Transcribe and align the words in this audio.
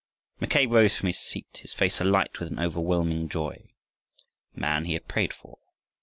Mackay 0.39 0.65
rose 0.65 0.95
from 0.97 1.05
his 1.05 1.19
seat, 1.19 1.59
his 1.61 1.73
face 1.75 2.01
alight 2.01 2.39
with 2.39 2.49
an 2.49 2.57
overwhelming 2.57 3.29
joy. 3.29 3.69
The 4.55 4.61
man 4.61 4.85
he 4.85 4.93
had 4.93 5.07
prayed 5.07 5.31
for! 5.31 5.59